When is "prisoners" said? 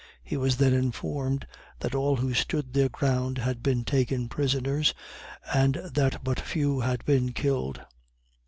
4.29-4.95